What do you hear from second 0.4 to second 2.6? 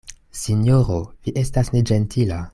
Sinjoro, vi estas neĝentila.